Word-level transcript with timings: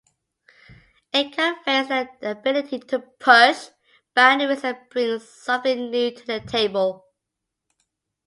It 1.13 1.31
conveys 1.33 1.87
their 1.89 2.09
ability 2.31 2.79
to 2.79 2.97
push 3.19 3.67
boundaries 4.15 4.63
and 4.63 4.75
bring 4.89 5.19
something 5.19 5.91
new 5.91 6.09
to 6.09 6.25
the 6.25 6.39
table. 6.39 7.05